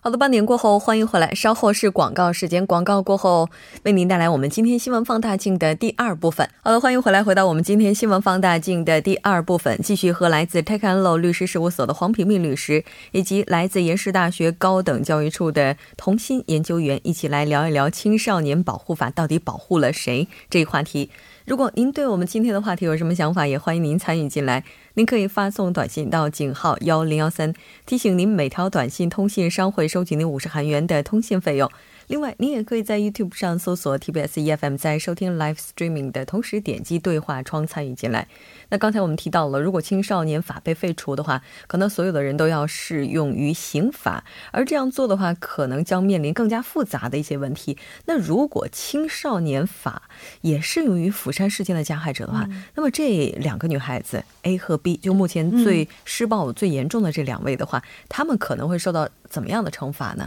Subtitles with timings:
[0.00, 1.34] 好的，八点过后，欢迎回来。
[1.34, 3.48] 稍后是广告时间，广告过后
[3.82, 6.48] 为您带来我们今天新闻放大镜的第二部分。
[6.62, 21.10] 好的，欢迎回来，回到我们今天新闻放大镜的第二部分，继续和来自 t e c a n l o 律师事务所的黄平平律师，以及来自延世大学高等教育处的童心研究员一起来聊一聊青少年保护法到底保护了谁这一话题。
[21.44, 24.62] 如果您对我们今天的话题有什么想法，也欢迎您参与进来。
[24.98, 27.54] 您可以发送短信到井号幺零幺三，
[27.86, 31.70] 提醒您每条短信通信商会收取您五十韩元的通信费用。
[32.08, 38.26] 另外，您也可以在 YouTube 上搜索 TBS EFM，在收听 Live Streaming 的同时点击对话窗参与进来。
[38.70, 47.76] 那刚才我们提到了，如果青少年法被废除的话，可能所有的人都要适用于刑法，而这样做的话，可能将面临更加复杂的一些问题。
[48.06, 50.08] 那如果青少年法
[50.40, 60.26] 也适用于釜山事件的加害者的话，那么这两个女孩子 A 和 B，就目前最施暴最严重的这两位的话，他们可能会受到怎么样的惩罚呢？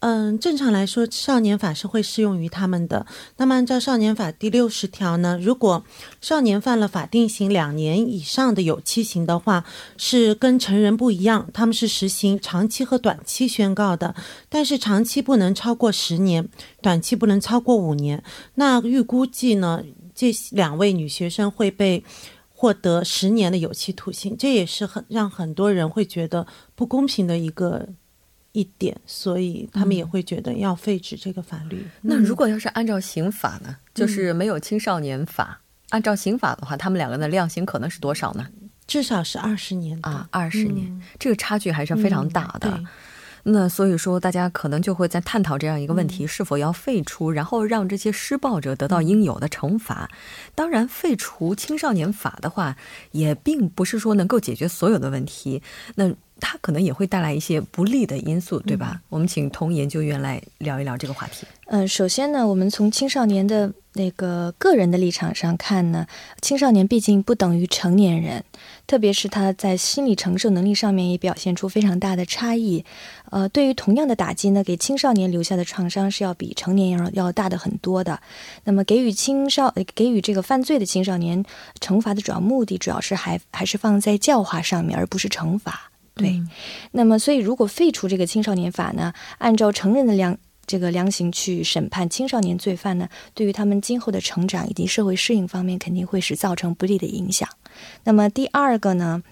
[0.00, 3.04] 嗯，正常来说，少年法是会适用于他们的。
[3.36, 5.84] 那么，按照少年法第六十条呢，如果
[6.20, 9.64] 少年犯了法定刑两年以上的有期刑的话，
[9.96, 14.14] 是跟成人不一样，他们是实行长期和短期宣告的。
[14.48, 16.48] 但是，长期不能超过十年，
[16.80, 18.22] 短期不能超过五年。
[18.54, 19.82] 那预估计呢，
[20.14, 22.04] 这两位女学生会被
[22.54, 27.88] 获得十年的有期徒刑，这也是很让很多人会觉得不公平的一个。
[28.58, 31.86] 一点，所以他们也会觉得要废止这个法律。
[32.02, 35.60] 那如果要是按照刑法呢，就是没有青少年法，
[35.90, 38.48] 按照刑法的话，他们两个人的量刑可能是多少呢？
[38.88, 42.82] 至少是二十年啊，二十年，这个差距还是非常大的。
[43.44, 50.10] 那所以说，大家可能就会在探讨这样一个问题：是否要废除，然后让这些施暴者得到应有的惩罚？
[50.54, 52.76] 当然，废除青少年法的话，
[53.12, 55.62] 也并不是说能够解决所有的问题。
[55.94, 59.00] 那它可能也会带来一些不利的因素，对吧？
[59.08, 61.46] 我们请童研究员来聊一聊这个话题。
[61.66, 66.06] 嗯，首先呢，我们从青少年的那个个人的立场上看呢，
[66.40, 68.42] 青少年毕竟不等于成年人，
[68.86, 72.82] 特别是他在心理承受能力上面也表现出非常大的差异。
[73.30, 78.18] 呃，对于同样的打击呢，给青少年留下的创伤是要比成年人要大的很多的。
[78.64, 81.44] 那么，给予青少给予这个犯罪的青少年
[81.80, 85.90] 惩罚的主要目的，主要是还还是放在教化上面，而不是惩罚。
[86.18, 86.42] 对，
[86.92, 90.36] 那么所以如果废除这个青少年法呢，按照成人的量
[90.66, 97.48] 这个量刑去审判青少年罪犯呢，对于他们今后的成长以及社会适应方面肯定会是造成不利的影响。
[98.04, 99.22] 那么第二个呢，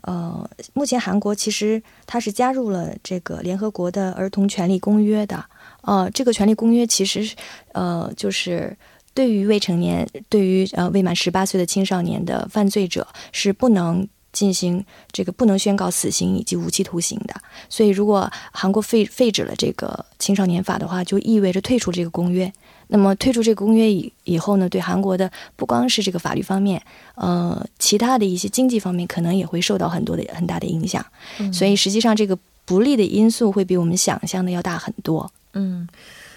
[0.00, 5.44] 呃，目前韩国其实它是加入了这个联合国的儿童权利公约的，
[5.82, 7.32] 呃，这个权利公约其实
[7.72, 8.76] 呃就是
[9.12, 14.08] 对于未成年、对于呃未满十八岁的青少年的犯罪者是不能。
[14.34, 17.34] 进行这个不能宣告死刑以及无期徒刑的，
[17.70, 22.52] 所以如果韩国废废止了这个青少年法的话，就意味着退出这个公约。
[22.88, 26.82] 那么退出这个公约以以后呢，对韩国的不光是这个法律方面，
[27.14, 31.02] 呃，其他的一些经济方面可能也会受到很多的很大的影响。
[31.50, 32.36] 所以实际上这个
[32.66, 35.30] 不利的因素会比我们想象的要大很多。
[35.54, 35.88] 嗯。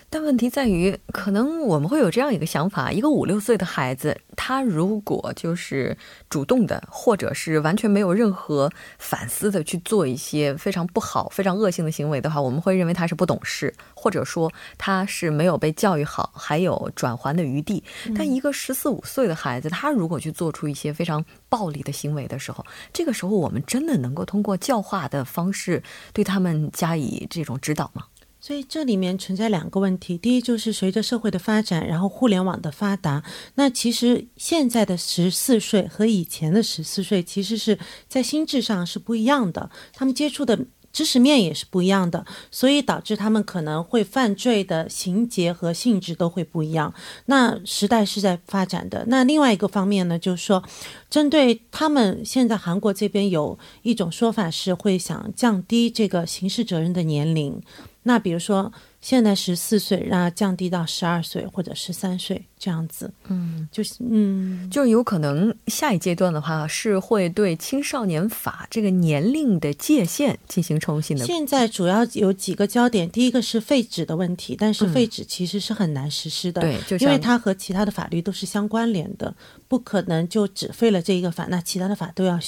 [0.09, 5.97] 但问题在于，可能我们会有这样一个想法：一个五六岁的孩子，他如果就是
[6.29, 17.83] 主动的，或者是完全没有任何反思的去做一些非常不好、非常恶性的行为的话，我们会认为他是不懂事，或者说他是没有被教育好，还有转还的余地。
[18.15, 25.83] 但一个十四五岁的孩子，他如果去做出一些非常暴力的行为的时候，这个时候我们真的能够通过教化的方式
[26.13, 28.05] 对他们加以这种指导吗？
[28.47, 33.21] 所以这里面存在两个问题，第一就是随着社会的发展，然后互联网的发达，
[33.55, 37.77] 那其实现在的十四岁和以前的十四岁，其实是
[38.07, 40.57] 在心智上是不一样的，他们接触的
[40.93, 46.93] 知识面也是不一样的，所以导致他们可能会犯罪的情节和性质都会不一样。
[47.25, 49.03] 那时代是在发展的。
[49.09, 50.63] 那另外一个方面呢，就是说，
[51.09, 57.61] 针对他们现在韩国这边有一种说法是会想降低这个刑事责任的年龄。
[58.07, 58.71] 那比如说，
[59.01, 71.25] 现在十四岁，让它降低到十二岁或者十三岁这样子，嗯，就是嗯，就有可能下一阶段的话是会对青少年法这个年龄的界限进行重新的。
[71.25, 79.35] 现在主要有几个焦点，第一个是废止的问题，但是废止其实是很难实施的，对，因为它和其他的法律都是相关联的，
[79.67, 82.39] 不可能就只废了这一个法，那其他的法都要。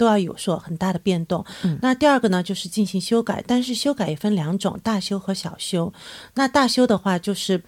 [0.00, 1.44] 都要有所很大的变动。
[1.62, 5.92] 嗯那第二个呢，就是进行修改，但是修改也分两种，大修和小修。
[6.34, 7.62] 那大修的话，就是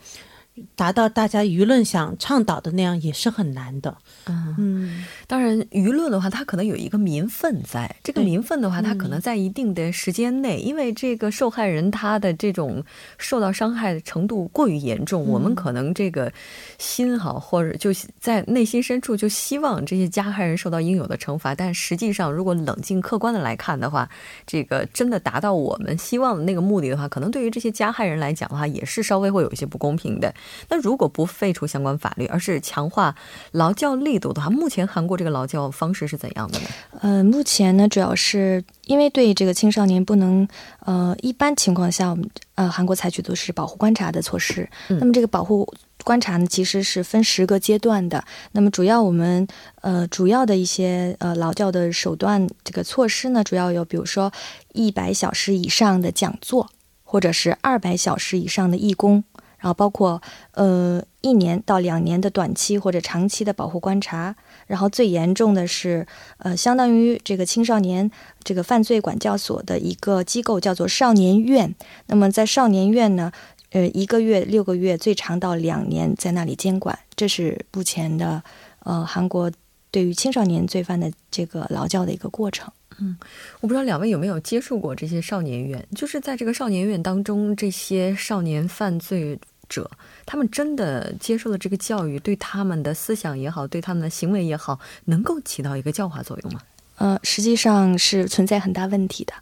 [0.76, 3.96] 达到大家舆论想倡导的那样，也是很难的。
[4.26, 7.96] 嗯当然，舆论的话，它可能有一个民愤在。
[8.02, 12.84] 这个民愤的话，它可能在一定的时间内，因为这个受害人他的这种
[13.16, 16.30] 受到伤害的程度过于严重，我们可能这个
[16.78, 17.90] 心哈，或者就
[18.20, 21.54] 在内心深处就希望这些加害人受到应有的惩罚。
[21.54, 24.06] 但实际上，如果冷静客观的来看的话，
[24.46, 30.32] 这个真的达到我们希望的那个目的的话，可能对于这些加害人来讲的话，也是稍微会有一些不公平的。
[30.68, 33.14] 那如果不废除相关法律，而是强化
[33.52, 36.66] 劳教力度的话，目前韩国这个劳教方式是怎样的呢？
[37.00, 40.46] 呃，目前呢，主要是因为对这个青少年不能，
[40.80, 44.68] 呃，一般情况下，我们呃韩国采取的是保护观察的措施。
[44.88, 45.66] 嗯那么这个保护
[46.04, 48.24] 观察呢，其实是分十个阶段的。
[48.52, 49.46] 那么主要我们
[49.80, 54.32] 呃主要的一些呃劳教的手段这个措施呢，主要有比如说
[54.72, 56.68] 一百小时以上的讲座，
[57.04, 59.22] 或者是二百小时以上的义工。
[59.62, 60.20] 然后包括
[60.54, 64.34] 呃一年到两年的短期或者长期的保护观察，
[64.66, 66.04] 然后最严重的是
[66.38, 68.10] 呃相当于这个青少年
[68.42, 71.72] 这个犯罪管教所的一个机构叫做少年院。
[72.08, 73.30] 那么在少年院呢，
[73.70, 78.42] 呃一个月六个月，最长到两年在那里监管，这是目前的
[78.80, 79.48] 呃韩国
[79.92, 82.68] 对于青少年罪犯的这个劳教的一个过程。
[82.98, 83.16] 嗯
[83.60, 89.38] 我不知道两位有没有接触过这些少年院，就是在这个少年院当中，这些少年犯罪
[89.74, 89.90] 者，
[90.26, 96.60] 他们真的接受了这个教育，对他们的思想也好，对他们的行为也好，能够起到一个教化作用吗？
[96.98, 99.32] 呃，实际上是存在很大问题的。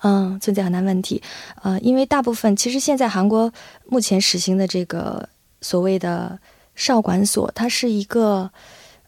[0.00, 1.20] 嗯，存在很大问题。
[1.62, 3.52] 呃，因为大部分其实现在韩国
[3.86, 5.28] 目前实行的这个
[5.60, 6.38] 所谓的
[6.76, 8.48] 少管所，它是一个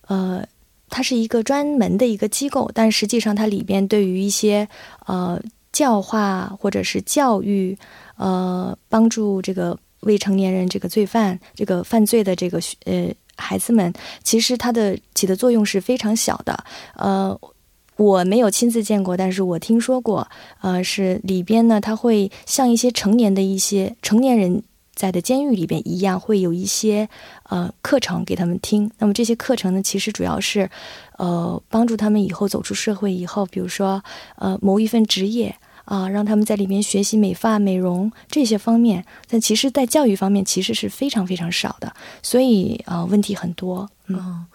[0.09, 0.44] 呃，
[0.88, 4.69] 它是一个专门的一个机构，但实际上它里边对于一些
[5.06, 5.41] 呃
[5.71, 7.79] 教化或者是教育，
[8.17, 13.93] 呃，帮助这个未成年人这个罪犯这个犯罪的这个呃孩子们，
[14.23, 16.64] 其实它的起的作用是非常小的。
[16.94, 17.38] 呃，
[17.97, 20.26] 我没有亲自见过，但是我听说过，
[20.61, 24.62] 呃，是里边呢，它会像一些成年的一些成年人
[24.94, 27.08] 在的监狱里边一样，会有一些
[27.44, 28.91] 呃课程给他们听。
[28.99, 30.70] 那么这些课程呢，其实主要是
[31.19, 34.02] 呃帮助他们以后走出社会以后，比如说
[34.37, 35.55] 呃谋一份职业。
[35.90, 41.92] 啊，让他们在里面学习美发、美容这些方面，但其实，在教育方面其实是非常非常少的，
[42.22, 43.90] 所以啊、问题很多。
[44.06, 44.46] 嗯，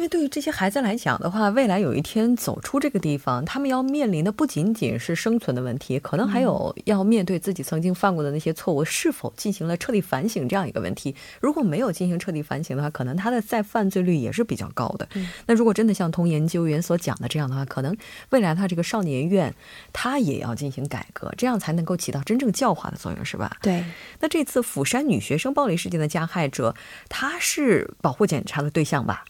[0.00, 11.14] 因为对于这些孩子来讲的话，未来有一天走出这个地方，他们要面临的不仅仅是生存的问题，可能还有要面对自己曾经犯过的那些错误是否进行了彻底反省这样一个问题。
[11.38, 15.06] 如果没有进行彻底反省的话，可能他的再犯罪率也是比较高的。
[15.44, 17.94] 那如果真的像同研究员所讲的这样的话，可能
[18.30, 19.54] 未来他这个少年院
[19.92, 23.54] 他也要进行改革，这样才能够起到真正教化的作用，是吧？
[23.60, 23.84] 对。
[24.20, 26.74] 那这次釜山女学生暴力事件的加害者，
[27.10, 29.26] 他是保护检查的对象吧？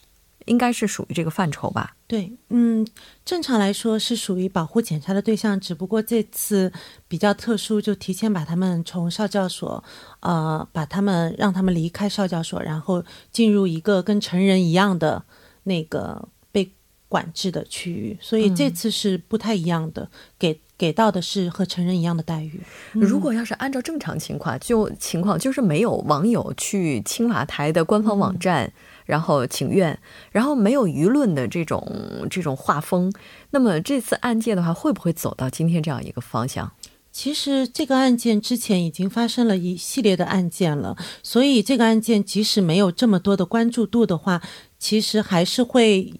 [0.51, 1.95] 应该是属于这个范畴吧？
[2.09, 2.85] 对，嗯，
[3.25, 6.73] 正常来说是属于保护检查的对象，只不过这次
[7.07, 9.83] 比较特殊，就提前把他们从少教所，
[10.19, 15.25] 呃，把他们让他们离开少教所，然后进入一个跟成人一样的
[15.63, 16.69] 那个被
[17.09, 22.59] 管制的区域，所以这次是不太一样的，给给到的是和成人一样的待遇。
[22.95, 28.73] 如果要是按照正常情况，就情况就是没有网友去青瓦台的官方网站。
[29.07, 29.99] 然后请愿，
[30.31, 31.85] 然后没有舆论的这种
[32.31, 33.13] 这种画风，
[33.51, 36.71] 那么这次案件的话，会不会走到今天这样一个方向？
[37.11, 44.41] 其实这个案件之前已经发生了一系列的案件了，所以这个案件即使没有这么多的关注度的话，
[44.79, 46.15] 其实还是会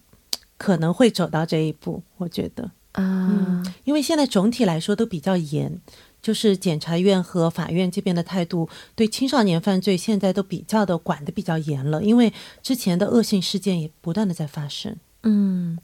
[0.59, 2.03] 可能会走到这一步。
[2.17, 5.81] 我觉得啊、嗯，因为现在总体来说都比较严。
[6.23, 12.31] 就是检察院和法院这边的态度，对青少年犯罪现在都比较的管的比较严了，因为
[12.63, 14.95] 之前的恶性事件也不断的在发生。
[15.23, 15.79] 嗯，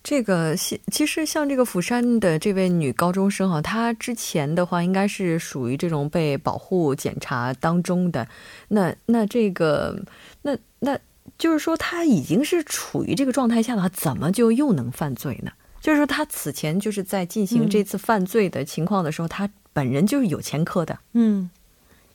[0.00, 8.28] 这个其实像这个釜山的这位女高中生哈，她之前的话应该是属于这种被保护检查当中的，
[8.68, 10.00] 那那这个
[10.42, 10.96] 那那
[11.36, 15.50] 就是说她已经是处于这个状态下的话，怎么就又能犯罪呢？
[15.84, 19.50] 就是说他此前就是在进行这次犯罪的情况的时候，她、嗯。
[19.74, 21.50] 本人就是有前科的，嗯，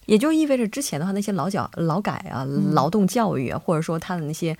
[0.05, 4.57] 也就意味着之前的话，那些劳教、劳改啊、嗯、劳动教育啊，或者说他的那些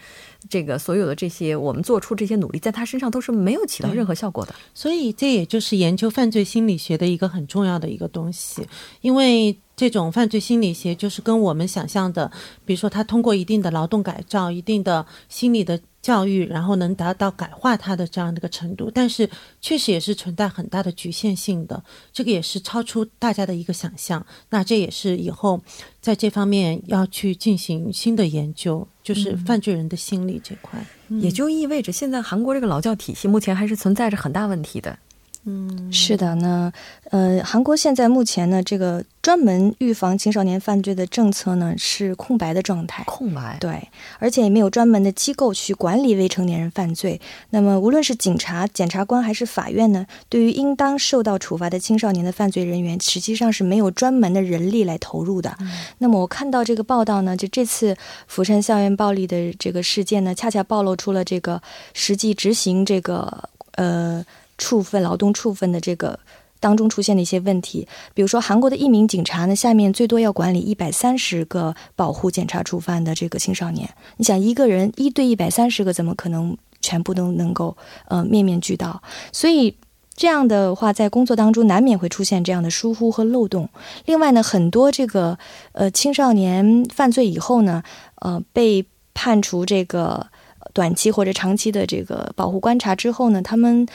[0.49, 4.53] 这个所有的这些，我们做出这些努力，在他身上都是没有起到任何效果的。
[4.73, 8.67] 所以这也就是研究犯罪心理学的一个很重要的一个东西，
[8.99, 12.29] 因为这种犯罪心理学就是跟我们想象的，
[12.65, 19.29] 比如说他通过一定的劳动改造、一定的心理的教育，然后能达到改化他的这样的一个程度，但是
[19.61, 21.81] 确实也是存在很大的局限性的，
[22.11, 24.25] 这个也是超出大家的一个想象。
[24.49, 25.61] 那这也是以后
[26.01, 34.99] 在这方面要去进行新的研究，就是犯罪人的心理这块，也就意味着现在韩国这个劳教体系目前还是存在着很大问题的。
[35.45, 36.71] 嗯，是的，那
[37.11, 43.87] 呃，韩国现在目前呢，这个专门预防青少年犯罪的政策呢是空白的状态，空白，对，
[44.19, 47.19] 而且也没有专门的机构去管理未成年人犯罪。
[47.51, 55.57] 那么，无论是警察、检察官还是法院呢，对于应当受到处罚的青少年的犯罪人员，实际上是没有专门的人力来投入的。
[55.99, 57.95] 那么，我看到这个报道呢，就这次
[58.27, 61.59] 釜山校园暴力的这个事件呢，恰恰暴露出了这个
[61.93, 64.23] 实际执行这个呃。
[64.59, 66.19] 处分劳动处分的这个
[66.59, 73.89] 当中出现的一些问题，比如说韩国的一名警察呢，下面最多要管理一百三十个保护检查触犯的这个青少年。
[74.17, 77.77] 你想一个人一对一百三十个，怎么可能全部都能够
[78.09, 79.01] 呃面面俱到？
[79.31, 79.73] 所以
[80.13, 83.69] 这样的话，在工作当中难免会出现这样的疏忽和漏洞。
[84.03, 85.39] 另外呢，很多这个
[85.71, 87.81] 呃青少年犯罪以后呢，
[88.15, 90.27] 呃被判处这个
[90.73, 93.87] 短期或者长期的这个保护观察之后呢，他们。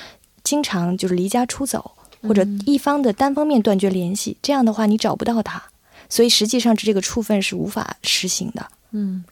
[0.44, 5.60] 经常就是离家出走，或者一方的单方面断绝联系，这样的话你找不到他，
[6.08, 8.68] 所以实际上这个处分是无法实行的。
[8.92, 9.24] 嗯。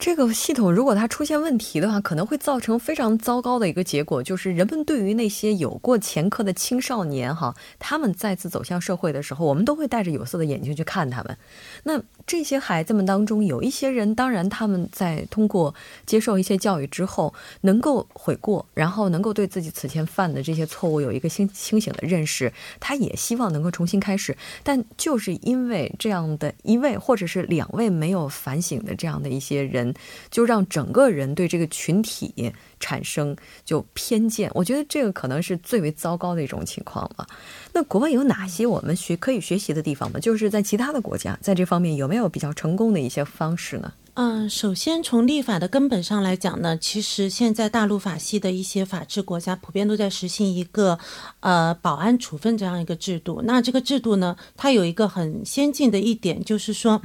[0.00, 11.36] 这个系统如果它出现问题的话，可能会造成非常糟糕的一个结果，就是人们对于那些有过前科的青少年，哈，他们再次走向社会的时候，我们都会带着有色的眼睛去看他们。
[11.82, 17.32] 那这些孩子们当中，有一些人，当然他们在通过接受一些教育之后，
[17.62, 24.36] 能够悔过，然后能够对自己此前犯的这些错误有一个清清醒的认识，他也希望能够重新开始。
[24.62, 29.94] 但就是因为这样的一位或者是两位没有反省的这样的一些人。
[30.30, 37.26] 就让整个人对这个群体产生就偏见，我觉得这个可能是最为糟糕的一种情况了。
[37.72, 40.18] 那国外有哪些我们学可以学习的地方吗？
[40.20, 43.92] 就是在其他的国家，在这方面有没有比较成功的一些方式呢？
[44.20, 50.98] 嗯，首先从立法的根本上来讲呢，其实现在大陆法系的一些法治国家普遍都在实行一个
[51.38, 53.42] 呃保安处分这样一个制度。
[53.44, 57.00] 那这个制度呢，它有一个很先进的一点，就是说，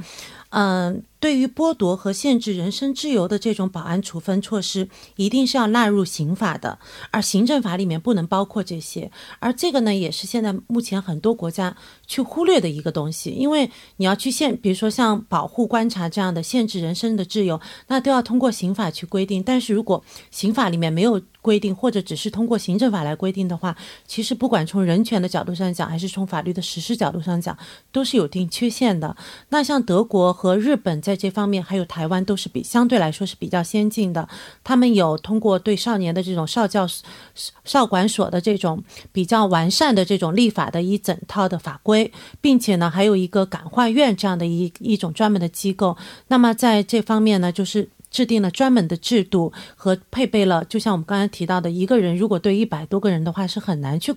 [0.54, 1.02] 嗯。
[1.24, 6.78] 对于剥夺和限制人身自由的这种保安处分措施，一定是要纳入刑法的，
[7.10, 9.10] 而行政法里面不能包括这些。
[9.38, 11.74] 而这个呢，也是现在目前很多国家
[12.06, 19.42] 去忽略的一个东西，因为你要去限，比如说像保护观察这样的限制人身的自由，那都要通过刑法去规定。
[19.42, 27.56] 但是如果刑法里面没有规定，或者只是通过行政法来规定的话，其实不管从人权的角度上讲，还是从法律的实施角度上讲，
[27.90, 29.16] 都是有一定缺陷的。
[29.48, 34.28] 那像德国和日本在在这方面，还有台湾都是比相对来说是比较先进的。
[34.64, 36.84] 他们有通过对少年的这种少教
[37.64, 38.82] 少管所的这种
[39.12, 42.10] 比较完善的这种立法的一整套的法规，
[42.40, 45.96] 并且呢，还有一个感化院这样的一一种专门的机构。
[46.26, 54.14] 那么在这方面呢，就是制定了专门的制度和配备了，就像我们刚才提到的，一个人如果对一百多个人的话，是很难去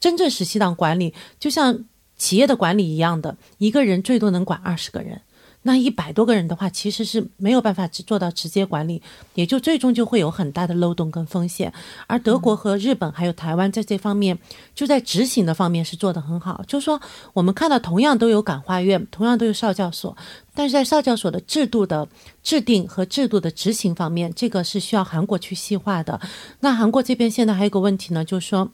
[0.00, 1.84] 真正实际上管理，就像
[2.16, 5.22] 企业的管理一样的，一个人最多能管二十个人。
[5.68, 9.02] 那一百多个人的话，其实是没有办法只做到直接管理，
[9.34, 11.70] 也就最终就会有很大的漏洞跟风险。
[12.06, 14.38] 而德国和日本还有台湾在这方面，
[14.74, 16.64] 就在执行的方面是做得很好。
[16.66, 16.98] 就是说，
[17.34, 20.16] 我们看到同样都有感化院，同样都有少教所，
[20.54, 22.08] 但是在少教所的制度的
[22.42, 26.18] 制定和制度的执行方面，这个是需要韩国去细化的。
[26.60, 28.70] 那韩国这边现在还有个问题呢，就是说。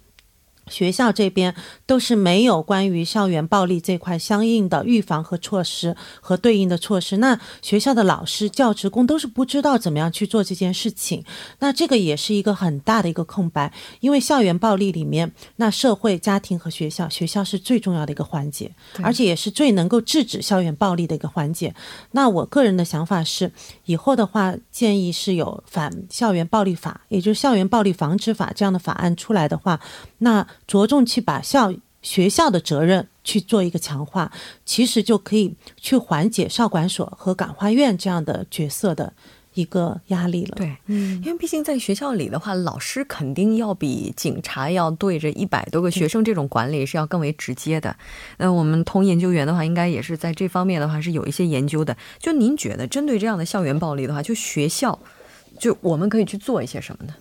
[0.69, 1.55] 学校这边
[1.87, 11.23] 都是没有关于校园暴力这块相应的预防和措施和对应的措施，那学校的老师、教职工都是不知道怎么样去做这件事情。
[11.59, 18.71] 那这个也是一个很大的一个空白，因为校园暴力里面，那社会、家庭和学校，学校是最重要的一个环节，
[19.03, 21.75] 而且也是最能够制止校园暴力的一个环节。
[22.13, 23.53] 那我个人的想法是，
[23.85, 29.79] 以后的话，建议是有反校园暴力法，也就是校园暴力防止法这样的法案出来的话，
[30.19, 30.47] 那。
[30.67, 34.31] 着重去把校学校的责任去做一个强化，
[34.67, 39.13] 其实就可以去缓解少管所和感化院这样的角色的
[39.55, 40.55] 一个压力了。
[40.57, 47.97] 对，嗯，因为毕竟在学校里的话，老师肯定要比警察要对着一百多个学生这种管理是要更为直接的。
[48.37, 51.97] 那我们同研究员的话，应该也是在这方面的话是有一些研究的。
[52.19, 54.99] 就您觉得，针对这样的校园暴力的话，就学校，
[55.59, 57.15] 就我们可以去做一些什么呢？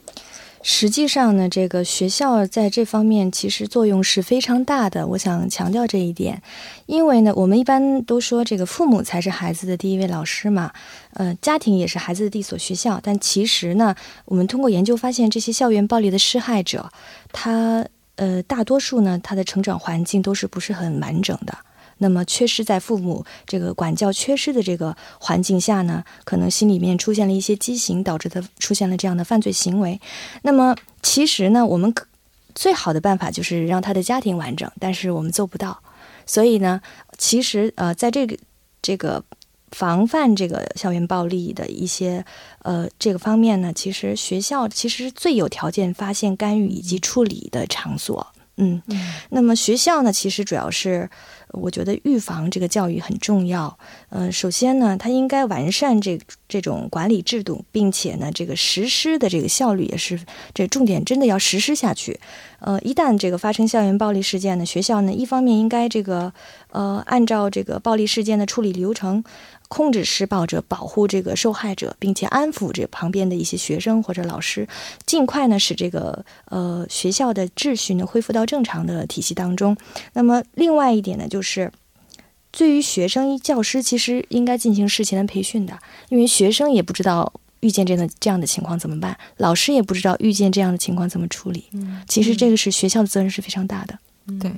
[0.66, 5.06] 实际上呢，这个学校在这方面其实作用是非常大的。
[5.06, 6.42] 我想强调这一点，
[6.86, 10.72] 因为呢，我们一般都说这个父母才是孩子的第一位老师嘛，
[11.16, 13.00] 呃，家庭也是孩子的第一所学校。
[13.04, 13.94] 但其实呢，
[14.24, 16.90] 我们通过研究发现，这些校园暴力的施害者，
[17.34, 21.58] 他呃，大多数呢，他的成长环境都是不是很完整的。
[22.04, 30.02] 那么，缺失在父母这个管教缺失的这个环境下呢，可能心里面出现了一些畸形，导致他出现了这样的犯罪行为。
[30.42, 32.06] 那么，其实呢，我们可
[32.54, 35.82] 最好的办法就是让他的家庭完整，但是我们做不到。
[36.26, 36.82] 所以呢，
[37.18, 38.38] 其实呃，在这个
[38.82, 39.24] 这个
[39.72, 42.26] 防范这个校园暴力的一些
[42.64, 48.28] 呃这个方面呢，其实学校其实最有条件发现、干预以及处理的场所。
[48.58, 48.82] 嗯，
[49.30, 51.10] 那么学校呢，其实主要是。
[51.54, 53.78] 我觉得预防这个教育很重要。
[54.10, 56.20] 嗯，首先呢，它应该完善这
[56.50, 60.20] 这种管理制度，并且呢，这个实施的这个效率也是
[60.54, 62.20] 这重点，真的要实施下去。
[62.64, 66.34] 呃，一旦这个发生校园暴力事件呢，学校呢，一方面应该这个
[66.72, 69.24] 呃，按照这个暴力事件的处理流程。
[69.70, 74.68] 控制施暴者，保护这个受害者，并且安抚这旁边的一些学生或者老师，
[75.08, 79.76] 尽快呢使这个呃学校的秩序呢恢复到正常的体系当中。
[80.14, 81.72] 那么另外一点呢，就是
[82.52, 85.80] 对于学生、教师，其实应该进行事前的培训的，
[86.10, 91.64] 因为学生也不知道遇见这样的这样的情况怎么办，老师也不知道遇见这样的情况怎么处理。
[91.72, 93.98] 嗯，其实这个是学校的责任是非常大的。
[94.40, 94.52] 对。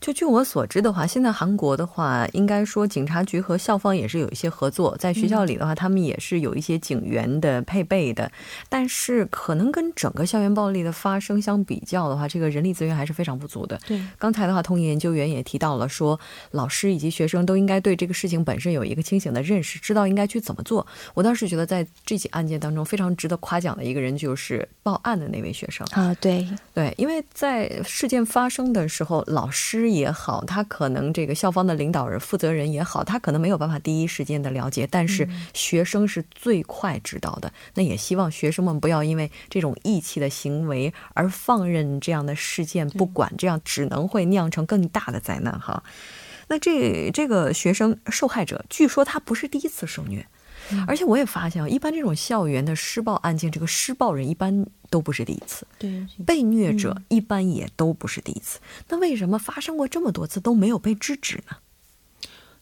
[0.00, 4.96] 就据我所知的话，现在韩国的话，应该说警察局和校方也是有一些合作。
[4.96, 8.30] 在学校里的话，他们也是有一些警员的配备的。
[8.68, 13.78] 但是，可能跟整个校园暴力的发生相比较的话，这个人力资源还是非常不足的。
[13.86, 16.18] 对，刚才的话，通研究员也提到了，说
[16.52, 20.86] 老师以及学生都应该对这个事情本身有一个清醒的认识，知道应该去怎么做。
[21.14, 30.64] 我当时觉得，在这起案件当中，非常值得夸奖的一个人就是报案的那位学生啊，对对，因为在事件发生的时候，老师也好，他。
[30.68, 37.50] 可能这个校方的领导人、负责人也好，他可能没有办法第一时间的了解，但是学生是最快知道的。
[37.74, 45.82] 那也希望学生们不要因为这种义气的行为而放任这样的事件不管，这样只能会酿成更大的灾难哈。
[46.48, 50.26] 那这这个学生受害者，据说他不是第一次受虐。
[50.86, 58.58] 而且我也发现啊，一般这种校园的施暴案件，这个施暴人一般都不是第一次，对，被虐者一般也都不是第一次。
[58.88, 61.56] 那为什么发生过这么多次都没有被制止呢？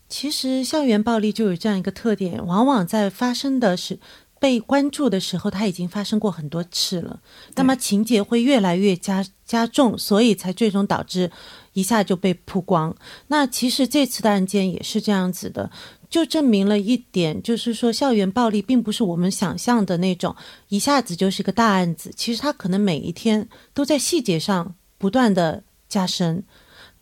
[0.08, 3.98] 其实校园暴力就有这样一个特点，往往在发生的是
[4.38, 7.20] 被关注的时候，它已经发生过很多次了，
[7.56, 11.32] 那么情节会越来越加加重，所以才最终导致
[11.72, 12.94] 一下就被曝光。
[13.28, 15.70] 那其实这次的案件也是这样子的。
[16.08, 20.34] 就证明了一点，就是说校园暴力并不是我们想象的那种
[20.68, 22.12] 一下子就是个大案子。
[22.14, 26.44] 其实它可能每一天都在细节上不断的加深。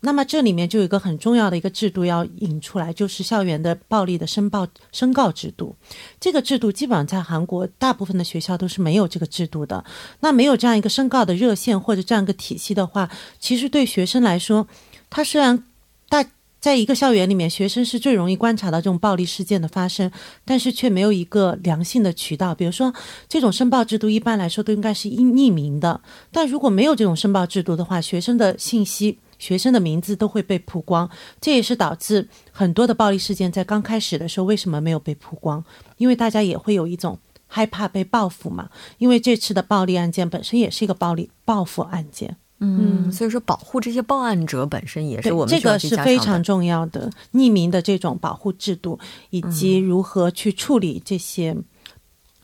[0.01, 5.75] 那么这里面就有一个很重要的一个制度要引出来，就是校园的暴力的申报申告制度。
[6.19, 9.83] 这个制度基本上在韩国大部分的学校都是没有这个制度的。
[10.19, 14.67] 那没有这样一个申告的热线或者这样一个体系的话，其实对学生来说，
[15.09, 15.63] 他虽然
[16.09, 16.25] 大。
[16.65, 20.09] 在一个校园里面，学生是最容易观察到这种暴力事件的发生，
[20.43, 22.55] 但是却没有一个良性的渠道。
[22.55, 22.91] 比如说，
[23.29, 26.01] 这种申报制度一般来说都应该是匿名的，
[26.31, 31.07] 但如果没有这种申报制度的话，学生的信息、学生的名字都会被曝光。
[31.39, 35.63] 这也是导致很多的暴力事件在刚开始的时候为什么没有被曝光，
[35.97, 38.69] 因为大家也会有一种害怕被报复嘛。
[38.97, 42.37] 因为这次的暴力案件本身也是一个暴力报复案件。
[42.59, 48.97] 嗯，所以说保护这些报案者本身也是我们这个是非常重要的，匿名的这种保护制度，
[49.29, 51.55] 以及如何去处理这些。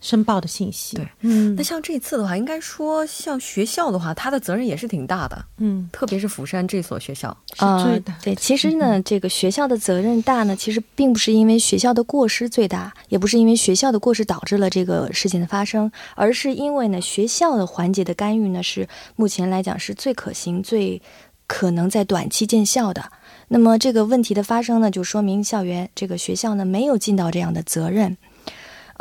[0.02, 8.18] 申报的信息，对，嗯，那像这次的话，应该说像学校的话，它的责任也是挺大的，嗯，特别是釜山这所学校是最大。
[8.24, 21.00] 对，其实呢，这个学校的责任大呢，其实并不是因为学校的过失最大，也不是因为学校的过失导致了这个事情的发生，而是因为呢，学校的环节的干预呢，是目前来讲是最可行、最
[21.46, 23.12] 可能在短期见效的。
[23.50, 28.18] 那么这个问题的发生呢，就说明校园这个学校呢没有尽到这样的责任。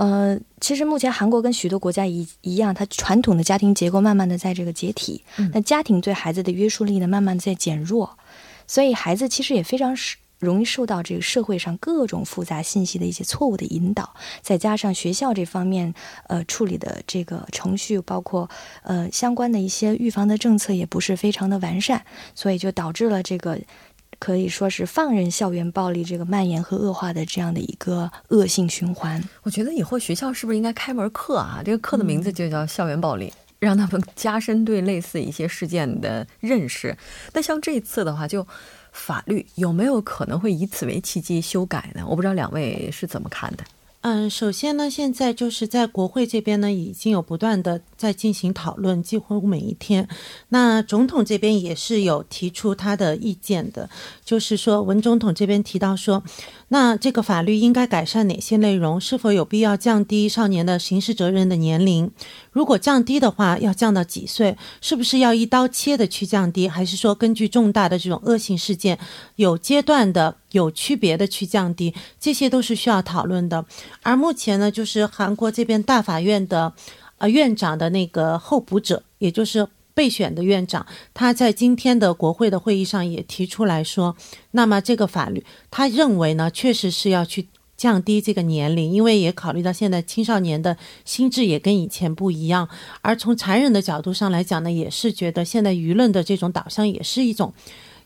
[0.00, 8.16] 呃，其实目前韩国跟许多国家一一样，它传统的家庭结构慢慢的在这个解体，那家庭对孩子的约束力呢，慢慢在减弱，
[8.66, 9.94] 所以孩子其实也非常
[10.38, 15.92] 容易受到这个社会上各种复杂信息的一些错误的引导，再加上学校这方面
[16.28, 18.48] 呃处理的这个程序，包括
[18.82, 22.02] 呃相关的一些预防的政策也不是非常的完善，
[22.34, 23.60] 所以就导致了这个。
[24.20, 29.20] 可以说是放任校园暴力这个蔓延和恶化的这样的一个恶性循环。
[29.42, 31.60] 我觉得以后学校是不是应该开门课啊？
[31.64, 33.32] 这个课的名字就叫校园暴力。
[33.58, 36.96] 让他们加深对类似一些事件的认识。
[37.34, 38.46] 那像这次的话，就
[38.90, 42.02] 法律有没有可能会以此为契机修改呢？
[42.08, 43.64] 我不知道两位是怎么看的。
[44.02, 50.08] 嗯，首先呢，现在就是在国会这边呢，已经有不断的在进行讨论，几乎每一天。
[50.48, 53.90] 那总统这边也是有提出他的意见的，
[54.24, 56.22] 就是说文总统这边提到说。
[56.72, 58.98] 那这个法律应该改善哪些内容？
[58.98, 62.10] 是否有必要降低少年的刑事责任的年龄？
[62.52, 64.56] 如果降低的话，要降到几岁？
[64.80, 66.66] 是不是要一刀切的去降低？
[66.68, 68.98] 还是说根据重大的这种恶性事件，
[69.34, 71.94] 有阶段的、有区别的去降低？
[72.18, 73.64] 这些都是需要讨论的。
[74.02, 76.72] 而目前呢，就是韩国这边大法院的，
[77.18, 79.68] 呃，院长的那个候补者，也就是。
[79.92, 84.16] 备选的院长，他在今天的国会的会议上也提出来说，
[84.52, 92.66] 那么这个法律，他认为呢，确实是要去降低这个年龄，因为也考虑到现在青少年的心智也跟以前不一样，
[93.02, 97.52] 而从残忍的角度上来讲呢，也是觉得现在舆论的这种导向也是一种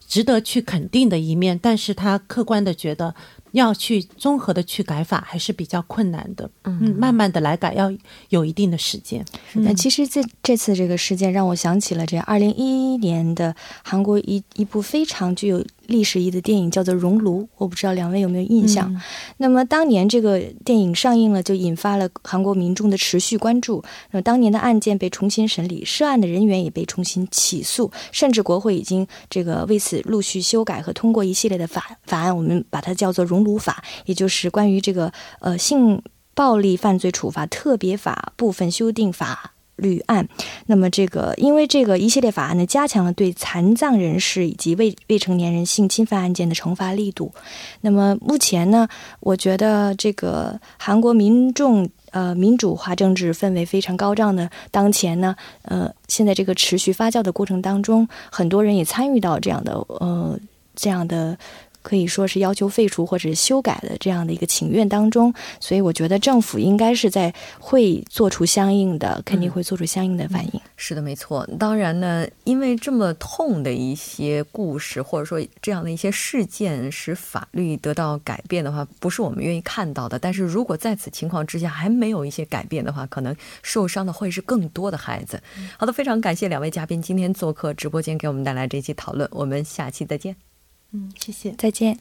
[0.07, 3.15] 值得去肯定的一面，但是他客观的觉得。
[3.55, 7.89] 要去综合的去改法还是比较困难的，嗯，慢慢的来改要
[8.31, 9.25] 有一定的时间。
[9.53, 15.65] 那其实这这次这个事件让我想起了这二零一一年的韩国一一部非常具有。
[15.87, 18.95] 历史意义的电影叫做《熔炉》，我不知道两位有没有印象。
[19.39, 23.83] 那么当年这个电影上映了，就引发了韩国民众的持续关注。
[24.11, 36.03] 那么当年的案件被重新审理，涉案的人员也被重新起诉，甚至国会已经这个为此陆续修改和通过一系列的法法案，我们把它叫做“熔炉法”，也就是关于这个呃性
[36.35, 39.54] 暴力犯罪处罚特别法部分修订法。
[39.77, 40.29] 律案，
[40.67, 47.33] 那么这个因为这个一系列法案呢，加强了对残障人士以及未未成年人性侵犯案件的惩罚力度。
[47.81, 48.89] 那么目前呢，
[49.21, 60.39] 我觉得这个韩国民众呃民主化政治氛围非常高涨的当前呢，呃，现在这个持续发酵的过程当中，很多人也参与到这样的呃
[60.77, 61.37] 这样的。
[61.85, 70.61] 可以说是要求废除或者是修改的这样的一个请愿当中，所以我觉得政府应该是在会做出相应的，肯定会做出相应的反应。
[70.77, 71.47] 是的，没错。
[71.59, 80.19] 当然呢，因为这么痛的一些故事，或者说这样的一些事件，使法律得到改变的话，不是我们愿意看到的。
[80.19, 85.41] 但是如果在此情况之下还没有一些改变的话，可能受伤的会是更多的孩子。
[85.79, 89.29] 好的，非常感谢两位嘉宾今天做客直播间，给我们带来这期讨论。
[89.33, 90.54] 我们下期再见。
[90.95, 91.99] 嗯，谢谢，再见。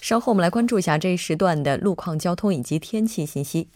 [0.00, 3.68] 稍后我们来关注一下这一时段的路况、交通以及天气信息。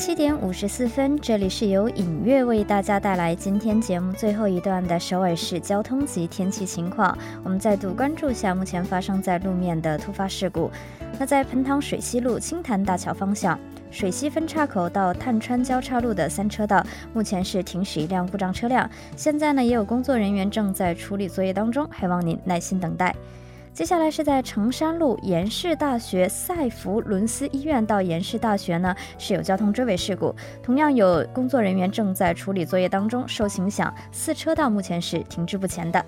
[0.00, 7.16] 七点五十四分，这里是由影月为大家带来今天节目最后一段的首尔市交通及天气情况。
[7.44, 10.70] 我们再度关注下目前发生在路面的突发事故。
[11.18, 13.60] 那在盆塘水西路青潭大桥方向，
[13.90, 16.82] 水西分岔口到探川交叉路的三车道，
[17.12, 18.88] 目前是停驶一辆故障车辆。
[19.16, 23.14] 现在呢，也有工作人员正在处理作业当中，还望您耐心等待。
[23.80, 36.04] 接下来是在成山路延世大学赛弗伦斯医院到延世大学呢，是有交通追尾事故，同样有工作人员正在处理作业当中，受影响四车道目前是停滞不前的。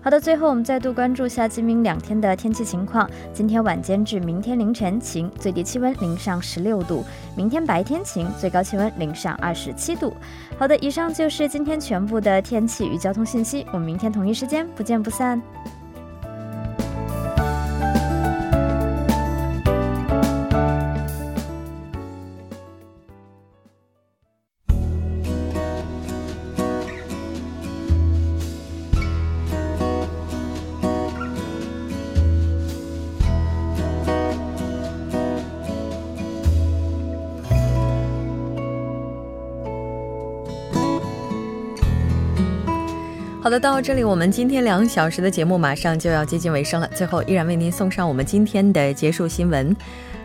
[0.00, 3.10] 好的，最后我们再度关注下今明两天的天气情况。
[3.32, 7.02] 今天晚间至明天凌晨晴，最低气温零上十六度；
[7.36, 10.14] 明天白天晴，最高气温零上二十七度。
[10.56, 15.42] 好的，以上就是今天全部的天气与交通信息，我们明天同一时间不见不散。
[43.48, 46.90] 好的，到这里我们今天两小时的节目马上就要接近尾声了。
[46.94, 49.74] 最后，依然为您送上我们今天的结束新闻：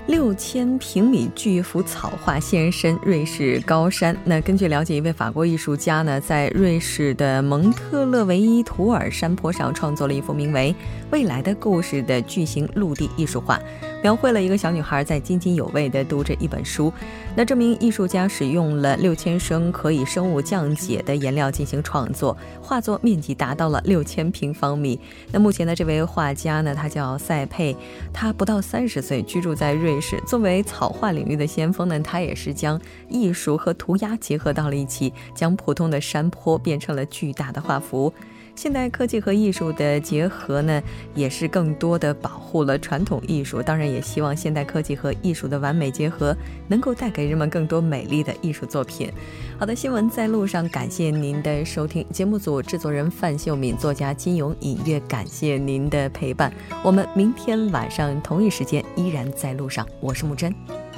[0.07, 4.13] 六千平米巨幅草画现身瑞士高山。
[4.25, 10.75] 那根据了解，一位法国艺术家呢，在瑞士的蒙特勒维伊图尔山坡上创作了一幅名为
[11.09, 13.57] 《未来的故事》的巨型陆地艺术画。
[14.03, 16.93] 描绘了一个小女孩在津津有味地读着一本书。
[17.35, 24.99] 那这名艺术家使用了六千升可以生物降解的颜料进行创作，画作面积达到了六千平方米。
[25.31, 27.75] 那目前的这位画家呢，他叫塞佩，
[28.11, 30.21] 他不到三十岁，居住在瑞士。
[30.27, 38.13] 作为草画领域的先锋呢，他也是将艺术和涂鸦结合到了一起，将普通的山坡变成了巨大的画幅。
[38.55, 40.81] 现代科技和艺术的结合呢，
[41.15, 43.61] 也是更多的保护了传统艺术。
[43.61, 46.35] 当然，也希望现代科技和艺术的完美结合，
[46.67, 49.11] 能够带给人们更多美丽的艺术作品。
[49.57, 52.05] 好的，新闻在路上，感谢您的收听。
[52.11, 56.53] 节目组制作人范秀敏，作家金勇，隐约感谢您的陪伴。
[56.83, 59.85] 我们明天晚上同一时间依然在路上。
[59.99, 60.92] 我是木真。